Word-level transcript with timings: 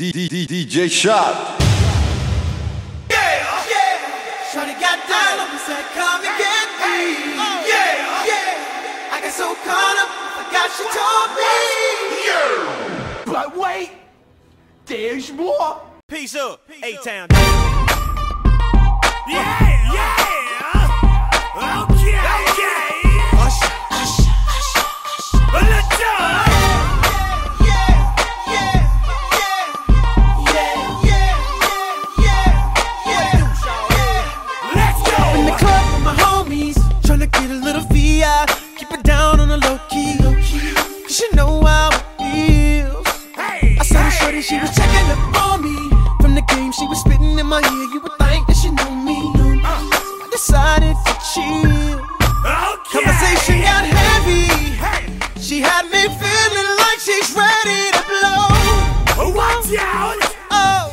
D 0.00 0.12
D 0.12 0.28
D 0.30 0.46
DJ 0.46 0.88
Shad. 0.90 1.60
Yeah, 3.10 3.44
yeah. 3.68 4.00
Shorty 4.50 4.72
got 4.80 4.96
down 5.06 5.40
on 5.40 5.52
me, 5.52 5.58
said, 5.58 5.84
"Come 5.92 6.24
and 6.24 6.38
get 6.38 6.68
me." 6.80 7.36
Yeah, 7.68 8.24
yeah. 8.24 9.12
I 9.12 9.20
got 9.20 9.30
so 9.30 9.54
caught 9.56 9.98
up, 10.00 10.08
forgot 10.40 10.70
she 10.72 10.84
told 10.88 11.36
me. 11.36 11.52
Yeah. 12.24 13.26
But 13.26 13.54
wait, 13.54 13.90
there's 14.86 15.30
more. 15.34 15.82
Peace 16.08 16.34
up, 16.34 16.62
A-Town. 16.82 17.28
Yeah, 19.28 19.92
yeah. 19.92 20.30
Okay, 21.92 22.49
She 55.60 55.66
had 55.66 55.84
me 55.90 56.00
feeling 56.08 56.76
like 56.78 56.98
she's 57.00 57.36
ready 57.36 57.92
to 57.92 58.02
blow. 58.08 59.34
watch 59.36 59.68
out. 59.76 60.16
Oh, 60.50 60.88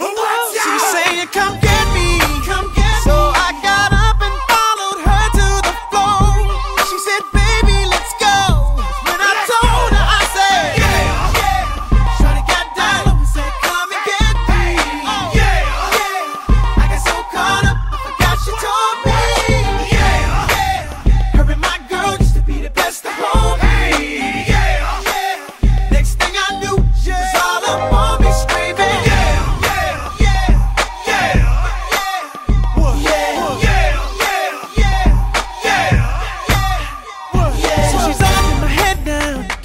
Watch 0.00 0.52
she's 0.52 0.82
out. 0.82 1.04
saying, 1.04 1.28
Come 1.28 1.65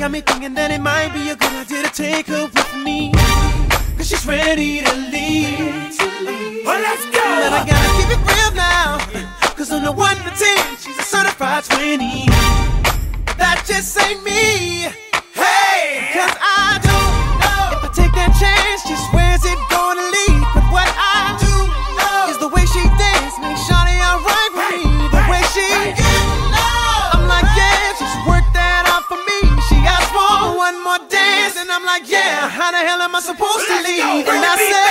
Got 0.02 0.09
me 0.09 0.21
thinking 0.21 0.55
that 0.55 0.71
it 0.71 0.81
might 0.81 1.13
be 1.13 1.30
a 1.30 1.35
good 1.35 1.53
idea 1.53 1.83
to 1.83 1.94
take 1.94 2.25
her 2.25 2.45
with 2.45 2.75
me. 2.83 3.11
Cause 3.97 4.09
she's 4.09 4.25
ready 4.25 4.81
to 4.81 4.95
leave. 5.13 5.94
Well, 6.66 6.81
let's 6.81 7.05
go! 7.05 7.21
But 7.21 7.53
I 7.53 7.61
gotta 7.69 7.91
keep 8.02 8.09
it 8.09 8.22
real 8.25 8.52
now. 8.57 8.97
Cause 9.53 9.72
on 9.72 9.83
the 9.83 9.91
1 9.91 10.16
to 10.16 10.23
10, 10.23 10.77
she's 10.77 10.97
a 10.97 11.03
certified 11.03 11.66
20. 11.66 12.25
That 13.38 13.63
just 13.67 13.95
ain't 14.02 14.23
me. 14.23 15.10
Like, 31.91 32.07
yeah, 32.07 32.47
how 32.47 32.72
the 32.72 32.78
hell 32.78 33.02
am 33.02 33.16
I 33.16 33.19
supposed 33.19 33.68
to 33.68 33.74
Let's 33.74 33.84
go, 33.84 33.91
leave? 33.91 34.28
And 34.31 34.44
I 34.47 34.56
said, 34.56 34.91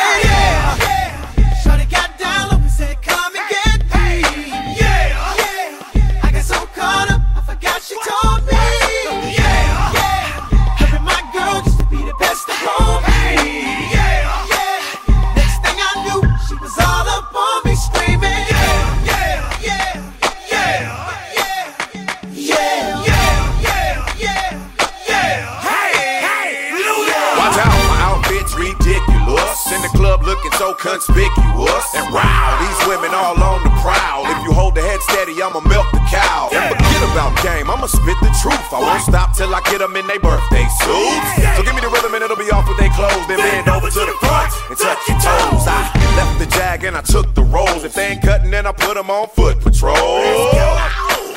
so 30.60 30.74
conspicuous. 30.74 31.88
And 31.96 32.04
wow, 32.12 32.52
these 32.60 32.80
women 32.84 33.16
all 33.16 33.32
on 33.32 33.64
the 33.64 33.72
prowl. 33.80 34.28
If 34.28 34.44
you 34.44 34.52
hold 34.52 34.74
the 34.74 34.84
head 34.84 35.00
steady, 35.08 35.32
I'ma 35.40 35.64
milk 35.64 35.88
the 35.88 36.04
cow. 36.12 36.52
And 36.52 36.76
forget 36.76 37.02
about 37.08 37.32
game, 37.40 37.70
I'ma 37.72 37.88
spit 37.88 38.20
the 38.20 38.28
truth. 38.44 38.68
I 38.68 38.76
won't 38.76 39.00
stop 39.00 39.32
till 39.32 39.48
I 39.54 39.64
get 39.72 39.80
them 39.80 39.96
in 39.96 40.06
their 40.06 40.20
birthday 40.20 40.68
suits. 40.84 41.28
So 41.56 41.64
give 41.64 41.72
me 41.72 41.80
the 41.80 41.88
rhythm 41.88 42.12
and 42.12 42.20
it'll 42.22 42.36
be 42.36 42.52
off 42.52 42.68
with 42.68 42.76
their 42.76 42.92
clothes. 42.92 43.24
Then 43.24 43.40
bend 43.40 43.72
over 43.72 43.88
to 43.88 44.02
the 44.04 44.16
front 44.20 44.52
and 44.68 44.76
touch 44.76 45.00
your 45.08 45.16
toes. 45.24 45.64
I 45.64 45.88
left 46.20 46.36
the 46.36 46.48
jag 46.52 46.84
and 46.84 46.94
I 46.94 47.00
took 47.00 47.32
the 47.32 47.42
rolls. 47.42 47.82
If 47.82 47.94
they 47.94 48.12
ain't 48.12 48.20
cutting, 48.20 48.50
then 48.50 48.66
I 48.66 48.72
put 48.72 49.00
them 49.00 49.08
on 49.08 49.32
foot 49.32 49.64
patrol. 49.64 49.96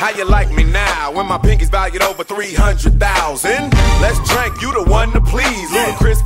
How 0.03 0.11
you 0.11 0.25
like 0.25 0.51
me 0.51 0.65
now 0.65 1.13
when 1.15 1.27
my 1.27 1.37
pinky's 1.37 1.69
valued 1.69 2.03
over 2.03 2.25
300,000? 2.25 2.91
Let's 4.03 4.19
drink, 4.27 4.61
you 4.61 4.73
the 4.73 4.83
one 4.83 5.13
to 5.13 5.21
please. 5.21 5.71
Ludacris 5.71 6.19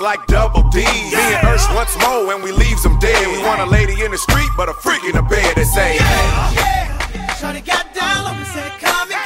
like 0.00 0.26
double 0.26 0.62
D. 0.70 0.78
Me 0.80 1.14
and 1.14 1.46
Ush 1.46 1.66
once 1.74 1.96
more 2.00 2.26
when 2.26 2.42
we 2.42 2.52
leaves 2.52 2.82
them 2.82 2.98
dead. 2.98 3.26
We 3.28 3.38
want 3.42 3.60
a 3.60 3.66
lady 3.66 4.04
in 4.04 4.10
the 4.10 4.18
street, 4.18 4.50
but 4.56 4.68
a 4.68 4.74
freak 4.74 5.02
in 5.04 5.12
the 5.12 5.22
bed 5.22 5.54
they 5.56 5.64
say, 5.64 5.96
yeah. 5.96 7.34
Shorty 7.36 7.60
got 7.60 7.94
down 7.94 8.36
and 8.36 8.46
said, 8.48 8.72
come 8.80 9.10
and 9.10 9.25